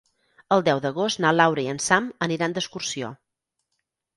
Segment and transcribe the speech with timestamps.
[0.55, 3.13] El deu d'agost na Laura i en Sam aniran d'excursió.